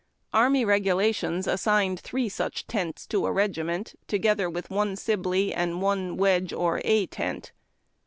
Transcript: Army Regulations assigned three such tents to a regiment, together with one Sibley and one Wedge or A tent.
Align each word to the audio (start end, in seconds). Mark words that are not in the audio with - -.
Army 0.33 0.65
Regulations 0.65 1.45
assigned 1.45 1.99
three 1.99 2.27
such 2.27 2.65
tents 2.65 3.05
to 3.05 3.27
a 3.27 3.31
regiment, 3.31 3.93
together 4.07 4.49
with 4.49 4.71
one 4.71 4.95
Sibley 4.95 5.53
and 5.53 5.79
one 5.79 6.17
Wedge 6.17 6.51
or 6.51 6.81
A 6.83 7.05
tent. 7.05 7.51